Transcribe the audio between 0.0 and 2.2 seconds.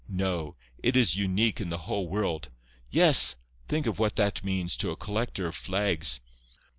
No. It is unique in the whole